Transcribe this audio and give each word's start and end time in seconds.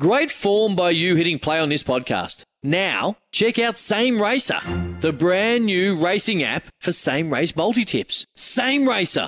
Great 0.00 0.30
form 0.30 0.74
by 0.74 0.88
you 0.88 1.16
hitting 1.16 1.38
play 1.38 1.60
on 1.60 1.68
this 1.68 1.82
podcast. 1.82 2.44
Now, 2.62 3.18
check 3.30 3.58
out 3.58 3.76
Same 3.76 4.22
Racer, 4.22 4.58
the 5.00 5.12
brand 5.12 5.66
new 5.66 6.02
racing 6.02 6.42
app 6.42 6.64
for 6.80 6.92
same 6.92 7.30
race 7.30 7.54
multi 7.54 7.84
tips. 7.84 8.24
Same 8.34 8.88
Racer. 8.88 9.26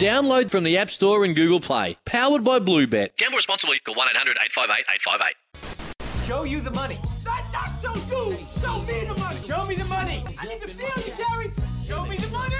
Download 0.00 0.50
from 0.50 0.64
the 0.64 0.76
App 0.76 0.90
Store 0.90 1.24
and 1.24 1.36
Google 1.36 1.60
Play. 1.60 1.96
Powered 2.04 2.42
by 2.42 2.58
Bluebet. 2.58 3.16
Gamble 3.16 3.36
responsibly. 3.36 3.78
Call 3.78 3.94
1 3.94 4.08
800 4.10 4.38
858 4.42 4.84
858. 5.06 6.26
Show 6.26 6.42
you 6.42 6.60
the 6.60 6.72
money. 6.72 6.98
Not, 7.24 7.44
not 7.52 7.70
show 7.80 7.94
you. 7.94 8.38
Show 8.48 8.82
me 8.82 9.04
the 9.04 9.14
money. 9.20 9.42
Show 9.44 9.64
me 9.66 9.76
the 9.76 9.84
money. 9.84 10.24
I 10.36 10.46
need 10.46 10.62
to 10.62 10.68
feel 10.68 11.04
you, 11.06 11.12
Jerry. 11.16 11.50
Show 11.86 12.04
me 12.06 12.16
the 12.16 12.30
money. 12.32 12.56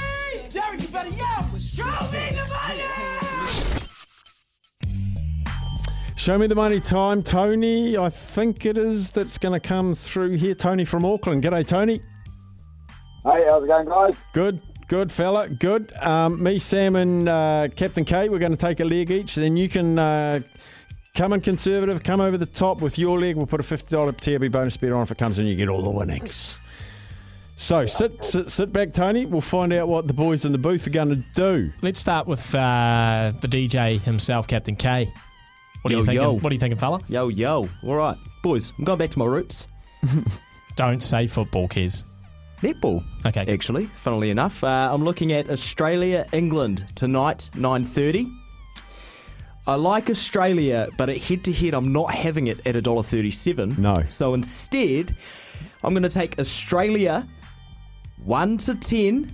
Jerry, 0.49 0.79
you 0.79 0.87
better 0.87 1.11
yell. 1.11 1.59
Show 1.59 1.85
me 2.13 2.31
the 2.31 2.47
money. 2.49 3.20
Show 6.21 6.37
me 6.37 6.49
the 6.49 6.55
money 6.55 6.81
time, 6.81 7.23
Tony. 7.23 7.97
I 7.97 8.11
think 8.11 8.67
it 8.67 8.77
is 8.77 9.11
that's 9.11 9.39
going 9.39 9.59
to 9.59 9.69
come 9.69 9.95
through 9.95 10.37
here. 10.37 10.55
Tony 10.55 10.85
from 10.85 11.07
Auckland. 11.07 11.43
G'day, 11.43 11.67
Tony. 11.67 12.03
Hey, 13.25 13.47
how's 13.49 13.65
it 13.65 13.69
going, 13.69 13.89
guys? 13.89 14.15
Good, 14.35 14.61
good 14.87 15.11
fella, 15.11 15.49
good. 15.49 15.91
Um, 16.03 16.43
me, 16.43 16.59
Sam, 16.59 16.97
and 16.97 17.27
uh, 17.27 17.69
Captain 17.75 18.05
K, 18.05 18.29
we're 18.29 18.39
going 18.39 18.53
to 18.53 18.59
take 18.59 18.81
a 18.81 18.85
leg 18.85 19.11
each. 19.11 19.35
Then 19.35 19.57
you 19.57 19.71
can 19.71 19.99
uh, 19.99 20.41
come 21.15 21.33
in 21.33 21.41
conservative, 21.41 22.03
come 22.03 22.21
over 22.21 22.37
the 22.37 22.45
top 22.45 22.83
with 22.83 22.99
your 22.99 23.19
leg. 23.19 23.37
We'll 23.37 23.47
put 23.47 23.61
a 23.61 23.63
$50 23.63 23.89
TRB 23.89 24.53
bonus 24.53 24.77
bet 24.77 24.93
on 24.93 25.01
if 25.01 25.11
it 25.11 25.17
comes 25.17 25.39
in. 25.39 25.47
You 25.47 25.57
get 25.57 25.71
all 25.71 25.81
the 25.81 25.89
winnings. 25.89 26.59
So 27.57 27.87
sit, 27.87 28.23
sit, 28.23 28.51
sit 28.51 28.75
back, 28.75 28.93
Tony. 28.93 29.25
We'll 29.25 29.41
find 29.41 29.73
out 29.73 29.89
what 29.89 30.07
the 30.07 30.13
boys 30.13 30.45
in 30.45 30.53
the 30.53 30.59
booth 30.59 30.87
are 30.87 30.91
going 30.91 31.09
to 31.09 31.25
do. 31.35 31.73
Let's 31.81 31.99
start 31.99 32.27
with 32.27 32.55
uh, 32.55 33.33
the 33.41 33.49
DJ 33.49 34.03
himself, 34.03 34.47
Captain 34.47 34.77
K. 34.77 35.11
What 35.83 35.91
are 35.91 35.95
Yo, 35.95 35.99
you 36.01 36.05
thinking? 36.05 36.23
yo. 36.23 36.33
What 36.33 36.51
are 36.51 36.55
you 36.55 36.61
thinking, 36.61 36.79
fella? 36.79 37.01
Yo, 37.09 37.29
yo. 37.29 37.69
All 37.85 37.95
right. 37.95 38.17
Boys, 38.43 38.73
I'm 38.79 38.85
going 38.85 38.99
back 38.99 39.11
to 39.11 39.19
my 39.19 39.25
roots. 39.27 39.67
Don't 40.77 41.03
say 41.03 41.27
football, 41.27 41.69
Kez. 41.69 42.05
Netball, 42.63 43.03
Okay. 43.25 43.51
actually, 43.53 43.87
funnily 43.95 44.31
enough. 44.31 44.63
Uh, 44.63 44.91
I'm 44.93 45.03
looking 45.03 45.33
at 45.33 45.49
Australia, 45.49 46.27
England 46.33 46.85
tonight, 46.95 47.49
9.30. 47.55 48.31
I 49.67 49.75
like 49.77 50.11
Australia, 50.11 50.89
but 50.99 51.09
at 51.09 51.17
head-to-head, 51.19 51.73
I'm 51.75 51.93
not 51.93 52.13
having 52.13 52.49
it 52.49 52.67
at 52.67 52.75
$1.37. 52.75 53.79
No. 53.79 53.95
So 54.09 54.35
instead, 54.35 55.17
I'm 55.83 55.95
going 55.95 56.03
to 56.03 56.09
take 56.11 56.39
Australia 56.39 57.27
1 58.25 58.57
to 58.59 58.75
10 58.75 59.33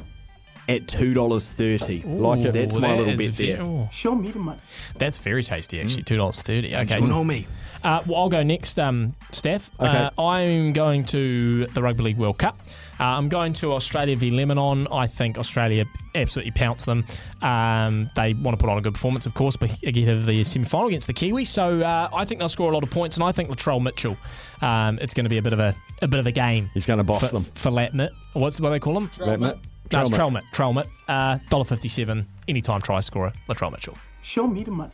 at 0.69 0.87
$2.30. 0.87 2.21
Like 2.21 2.45
it. 2.45 2.53
That's 2.53 2.77
Ooh, 2.77 2.81
my 2.81 2.89
that 2.89 2.99
little 2.99 3.13
is 3.21 3.27
bet 3.27 3.35
ve- 3.35 3.53
there. 3.53 3.63
oh, 3.63 3.89
Show 3.93 4.15
me 4.15 4.31
the 4.33 4.39
money. 4.39 4.61
that's 4.99 5.19
very 5.19 5.43
tasty, 5.43 5.81
actually. 5.81 6.03
Two 6.03 6.17
dollars 6.17 6.43
thirty. 6.43 6.75
Okay. 6.75 7.01
You 7.01 7.07
know 7.07 7.23
me. 7.25 7.47
Uh, 7.85 8.03
well, 8.07 8.23
I'll 8.23 8.29
go 8.29 8.43
next, 8.43 8.79
um, 8.79 9.15
Steph. 9.33 9.71
Okay. 9.81 10.11
Uh, 10.17 10.23
I'm 10.23 10.73
going 10.73 11.05
to 11.07 11.67
the 11.67 11.83
Rugby 11.83 12.05
League 12.05 12.19
World 12.19 12.39
Cup. 12.39 12.59
Uh, 12.99 13.05
I'm 13.05 13.29
going 13.29 13.53
to 13.55 13.73
Australia 13.73 14.17
v 14.17 14.31
Lebanon. 14.31 14.89
I 14.91 15.07
think 15.07 15.39
Australia 15.39 15.85
absolutely 16.15 16.53
pounce 16.53 16.85
them. 16.85 17.05
Um, 17.43 18.11
they 18.17 18.33
want 18.35 18.59
to 18.59 18.63
put 18.63 18.71
on 18.71 18.79
a 18.79 18.81
good 18.81 18.95
performance, 18.95 19.27
of 19.27 19.35
course, 19.35 19.57
but 19.57 19.71
ahead 19.83 20.09
of 20.09 20.27
the 20.27 20.43
semi 20.45 20.65
final 20.65 20.89
against 20.89 21.07
the 21.07 21.15
Kiwis. 21.15 21.49
So 21.49 21.81
uh, 21.83 22.09
I 22.13 22.25
think 22.25 22.39
they'll 22.39 22.49
score 22.49 22.71
a 22.71 22.75
lot 22.75 22.83
of 22.83 22.91
points, 22.91 23.17
and 23.17 23.25
I 23.25 23.33
think 23.33 23.51
Latrell 23.51 23.83
Mitchell. 23.83 24.17
Um, 24.63 24.99
it's 25.03 25.13
going 25.13 25.25
to 25.25 25.31
be 25.31 25.39
a 25.39 25.43
bit 25.43 25.53
of 25.53 25.61
a 25.61 25.75
a 26.01 26.09
bit 26.09 26.21
of 26.21 26.27
a 26.27 26.33
game. 26.33 26.71
He's 26.73 26.87
going 26.87 26.99
to 26.99 27.05
boss 27.05 27.29
for, 27.29 27.35
them. 27.35 27.45
for 27.45 27.71
Latmit. 27.71 28.11
What's 28.33 28.61
what 28.61 28.71
they 28.71 28.81
call 28.81 28.97
him? 28.97 29.11
That 29.19 29.41
Matt? 29.41 29.59
No, 29.93 30.01
it's 30.01 30.11
Trailmate. 30.11 30.43
Trelmit. 30.53 30.87
Trelmit. 30.87 30.89
Uh, 31.07 31.39
$1.57 31.51 32.27
anytime 32.49 32.81
try 32.81 33.01
scorer, 33.01 33.33
Latrell 33.49 33.71
Mitchell. 33.71 33.97
Show 34.23 34.47
me 34.47 34.65
the 34.65 34.73
money. 34.73 34.91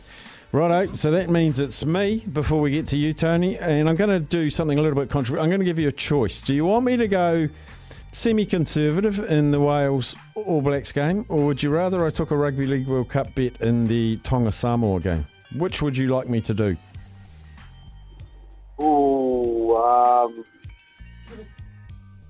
Righto, 0.53 0.95
so 0.95 1.11
that 1.13 1.31
means 1.31 1.59
it's 1.59 1.83
me 1.83 2.25
before 2.31 2.61
we 2.61 2.71
get 2.71 2.87
to 2.89 2.97
you, 2.99 3.15
Tony, 3.15 3.57
and 3.59 3.89
I'm 3.89 3.97
going 3.97 4.11
to 4.11 4.21
do 4.21 4.51
something 4.51 4.79
a 4.79 4.83
little 4.83 5.01
bit 5.01 5.09
controversial. 5.09 5.43
I'm 5.43 5.49
going 5.49 5.61
to 5.61 5.65
give 5.65 5.79
you 5.79 5.89
a 5.89 5.93
choice. 5.93 6.43
Do 6.43 6.53
you 6.53 6.67
want 6.67 6.85
me 6.85 6.99
to 6.99 7.09
go 7.09 7.49
semi 8.13 8.45
conservative 8.45 9.19
in 9.31 9.51
the 9.51 9.61
Wales 9.61 10.15
All 10.35 10.61
Blacks 10.61 10.93
game, 10.93 11.25
or 11.31 11.47
would 11.47 11.63
you 11.63 11.71
rather 11.71 12.05
I 12.05 12.11
took 12.11 12.31
a 12.33 12.37
Rugby 12.37 12.67
League 12.67 12.87
World 12.87 13.09
Cup 13.09 13.35
bet 13.35 13.63
in 13.63 13.89
the 13.89 14.19
Tonga 14.19 14.53
Samoa 14.53 15.01
game? 15.01 15.27
Which 15.57 15.81
would 15.81 15.97
you 15.97 16.09
like 16.09 16.29
me 16.29 16.43
to 16.43 16.53
do? 16.53 16.77
Ooh, 18.79 19.75
um, 19.75 20.45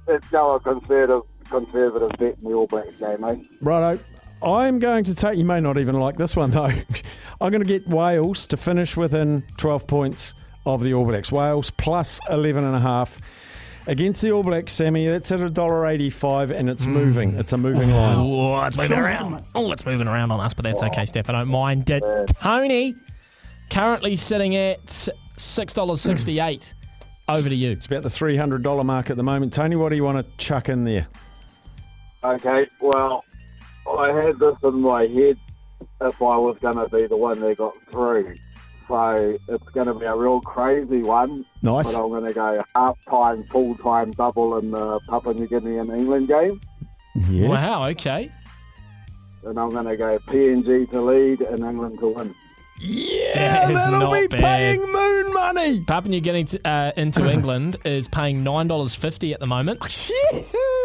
let's 0.06 0.26
go 0.28 0.54
a 0.54 0.60
conservative, 0.60 1.22
conservative 1.50 2.10
bet 2.20 2.38
in 2.38 2.44
the 2.44 2.52
All 2.54 2.68
Blacks 2.68 2.94
game, 2.98 3.24
eh? 3.24 3.34
Righto. 3.60 4.00
I'm 4.42 4.78
going 4.78 5.04
to 5.04 5.14
take, 5.14 5.36
you 5.38 5.44
may 5.44 5.60
not 5.60 5.78
even 5.78 5.94
like 5.94 6.16
this 6.16 6.36
one 6.36 6.50
though. 6.50 6.64
I'm 7.40 7.50
going 7.50 7.60
to 7.60 7.64
get 7.64 7.86
Wales 7.88 8.46
to 8.46 8.56
finish 8.56 8.96
within 8.96 9.44
12 9.56 9.86
points 9.86 10.34
of 10.66 10.82
the 10.82 10.94
All 10.94 11.04
Blacks. 11.04 11.32
Wales 11.32 11.70
plus 11.70 12.20
11 12.30 12.64
and 12.64 12.74
a 12.74 12.80
half 12.80 13.20
against 13.86 14.22
the 14.22 14.32
All 14.32 14.42
Blacks, 14.42 14.72
Sammy. 14.72 15.06
That's 15.06 15.30
at 15.32 15.40
$1.85 15.40 16.50
and 16.50 16.70
it's 16.70 16.84
hmm. 16.84 16.92
moving. 16.92 17.34
It's 17.34 17.52
a 17.52 17.58
moving 17.58 17.90
line. 17.90 18.18
Oh, 18.22 18.64
it's 18.64 18.76
moving 18.76 18.98
around. 18.98 19.44
Oh, 19.54 19.72
it's 19.72 19.86
moving 19.86 20.08
around 20.08 20.30
on 20.30 20.40
us, 20.40 20.54
but 20.54 20.64
that's 20.64 20.82
okay, 20.82 21.06
Steph. 21.06 21.28
I 21.28 21.32
don't 21.32 21.48
mind. 21.48 21.90
Tony, 22.40 22.94
currently 23.70 24.16
sitting 24.16 24.56
at 24.56 24.84
$6.68. 24.86 26.74
Over 27.28 27.48
to 27.48 27.54
you. 27.54 27.70
It's 27.70 27.86
about 27.86 28.02
the 28.02 28.08
$300 28.08 28.84
mark 28.84 29.10
at 29.10 29.16
the 29.16 29.22
moment. 29.22 29.52
Tony, 29.52 29.76
what 29.76 29.90
do 29.90 29.96
you 29.96 30.04
want 30.04 30.24
to 30.24 30.36
chuck 30.36 30.68
in 30.68 30.84
there? 30.84 31.06
Okay, 32.24 32.68
well, 32.80 33.24
I 33.88 34.12
had 34.12 34.38
this 34.38 34.56
in 34.62 34.80
my 34.80 35.06
head 35.06 35.38
if 36.00 36.20
I 36.22 36.36
was 36.36 36.56
going 36.60 36.76
to 36.76 36.88
be 36.88 37.06
the 37.06 37.16
one 37.16 37.40
that 37.40 37.56
got 37.58 37.76
through. 37.90 38.34
So 38.88 39.38
it's 39.48 39.68
going 39.70 39.86
to 39.86 39.94
be 39.94 40.04
a 40.06 40.14
real 40.14 40.40
crazy 40.40 41.02
one. 41.02 41.44
Nice. 41.62 41.92
But 41.92 42.02
I'm 42.02 42.08
going 42.10 42.24
to 42.24 42.32
go 42.32 42.64
half 42.74 42.98
time, 43.04 43.42
full 43.44 43.76
time 43.76 44.12
double 44.12 44.58
in 44.58 44.70
the 44.70 45.00
Papua 45.08 45.34
New 45.34 45.46
Guinea 45.46 45.78
and 45.78 45.90
England 45.90 46.28
game. 46.28 46.60
Yes. 47.30 47.64
Wow, 47.64 47.86
okay. 47.88 48.30
And 49.44 49.58
I'm 49.58 49.70
going 49.70 49.86
to 49.86 49.96
go 49.96 50.18
PNG 50.28 50.90
to 50.90 51.00
lead 51.00 51.40
and 51.42 51.64
England 51.64 51.98
to 52.00 52.08
win. 52.08 52.34
Yeah, 52.80 53.34
That 53.34 53.70
is 53.70 53.84
that'll 53.84 54.00
not 54.00 54.12
be 54.12 54.26
bad. 54.26 54.40
paying 54.40 54.92
moon 54.92 55.32
money. 55.32 55.84
Papua 55.84 56.10
New 56.10 56.20
Guinea 56.20 56.44
to, 56.44 56.68
uh, 56.68 56.92
into 56.96 57.28
England 57.32 57.76
is 57.84 58.08
paying 58.08 58.42
$9.50 58.44 59.32
at 59.32 59.40
the 59.40 59.46
moment. 59.46 59.80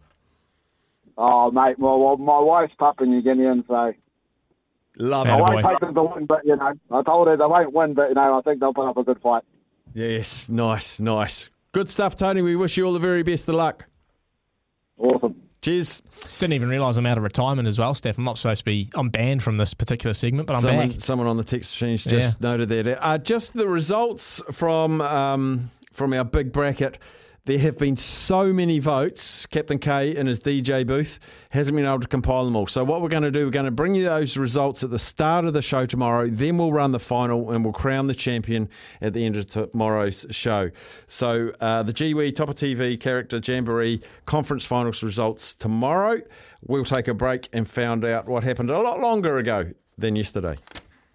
Oh, 1.18 1.52
mate, 1.52 1.78
well, 1.78 2.00
well 2.00 2.18
my 2.18 2.40
wife's 2.40 2.74
Papua 2.80 3.08
New 3.08 3.22
Guinean, 3.22 3.64
so 3.68 3.94
Love 4.98 5.28
it. 5.28 5.32
boy. 5.32 5.56
won't 5.56 5.66
take 5.66 5.80
them 5.80 5.96
to 5.96 6.04
win, 6.04 6.26
but, 6.26 6.46
you 6.46 6.56
know, 6.56 6.74
I 6.92 7.02
told 7.04 7.28
her 7.28 7.38
they 7.38 7.46
won't 7.46 7.74
win, 7.74 7.94
but, 7.94 8.10
you 8.10 8.16
know, 8.16 8.38
I 8.38 8.42
think 8.42 8.60
they'll 8.60 8.74
put 8.74 8.88
up 8.88 8.98
a 8.98 9.04
good 9.04 9.20
fight. 9.22 9.44
Yes, 9.94 10.50
nice, 10.50 11.00
nice. 11.00 11.50
Good 11.72 11.90
stuff, 11.90 12.16
Tony. 12.16 12.42
We 12.42 12.56
wish 12.56 12.78
you 12.78 12.86
all 12.86 12.94
the 12.94 13.00
very 13.00 13.24
best 13.24 13.50
of 13.50 13.56
luck. 13.56 13.88
Awesome. 14.98 15.36
Cheers. 15.64 16.02
Didn't 16.40 16.54
even 16.54 16.70
realise 16.70 16.98
I'm 16.98 17.06
out 17.06 17.18
of 17.18 17.24
retirement 17.24 17.68
as 17.68 17.80
well, 17.80 17.94
Steph. 17.94 18.18
I'm 18.18 18.24
not 18.24 18.38
supposed 18.38 18.60
to 18.60 18.66
be. 18.66 18.90
I'm 18.96 19.10
banned 19.10 19.42
from 19.42 19.58
this 19.58 19.74
particular 19.74 20.14
segment, 20.14 20.48
but 20.48 20.56
I'm 20.56 20.62
someone, 20.62 20.90
back. 20.90 21.02
someone 21.02 21.28
on 21.28 21.38
the 21.38 21.44
text 21.44 21.74
machine 21.74 21.96
just 21.96 22.42
noted 22.42 22.68
that. 22.70 23.04
Uh, 23.04 23.18
just 23.18 23.54
the 23.54 23.68
results 23.68 24.42
from 24.52 25.00
um, 25.00 25.72
from 25.94 26.14
our 26.14 26.26
big 26.26 26.52
bracket. 26.52 26.98
There 27.46 27.60
have 27.60 27.78
been 27.78 27.98
so 27.98 28.54
many 28.54 28.80
votes. 28.80 29.46
Captain 29.48 29.78
K 29.78 30.16
in 30.16 30.28
his 30.28 30.40
DJ 30.40 30.88
booth 30.88 31.20
hasn't 31.50 31.76
been 31.76 31.86
able 31.86 32.00
to 32.00 32.08
compile 32.08 32.46
them 32.46 32.56
all. 32.56 32.68
So 32.68 32.86
what 32.86 33.02
we're 33.02 33.10
going 33.10 33.24
to 33.24 33.32
do, 33.32 33.44
we're 33.44 33.52
going 33.52 33.66
to 33.66 33.72
bring 33.72 33.96
you 33.96 34.06
those 34.06 34.38
results 34.38 34.82
at 34.82 34.92
the 34.92 35.00
start 35.00 35.44
of 35.44 35.52
the 35.52 35.62
show 35.62 35.86
tomorrow. 35.86 36.30
Then 36.30 36.58
we'll 36.58 36.72
run 36.72 36.94
the 36.94 37.02
final 37.02 37.52
and 37.52 37.66
we'll 37.66 37.74
crown 37.74 38.08
the 38.08 38.14
champion 38.14 38.70
at 39.02 39.12
the 39.12 39.26
end 39.26 39.36
of 39.36 39.48
tomorrow's 39.48 40.26
show. 40.32 40.72
So 41.08 41.52
uh, 41.60 41.84
the 41.84 41.92
GWE 41.92 42.34
Top 42.34 42.48
of 42.48 42.56
TV 42.56 42.98
Character 42.98 43.42
Jamboree 43.44 44.00
Conference 44.26 44.64
Finals 44.64 45.04
results 45.04 45.54
tomorrow. 45.54 46.22
We'll 46.62 46.86
take 46.86 47.10
a 47.10 47.14
break 47.14 47.50
and 47.52 47.68
find 47.68 48.06
out 48.06 48.26
what 48.26 48.46
happened 48.46 48.72
a 48.72 48.80
lot 48.80 49.02
longer 49.02 49.38
ago 49.38 49.72
than 49.98 50.16
yesterday. 50.16 50.56